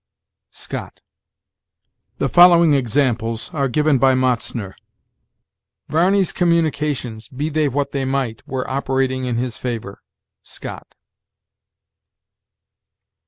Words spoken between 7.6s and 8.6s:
what they might,